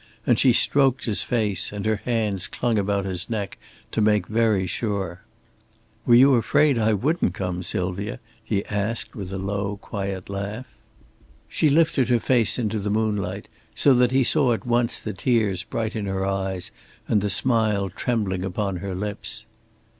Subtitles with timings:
[0.25, 3.59] and she stroked his face, and her hands clung about his neck
[3.91, 5.21] to make very sure.
[6.07, 10.65] "Were you afraid that I wouldn't come, Sylvia?" he asked, with a low, quiet laugh.
[11.47, 15.61] She lifted her face into the moonlight, so that he saw at once the tears
[15.63, 16.71] bright in her eyes
[17.07, 19.45] and the smile trembling upon her lips.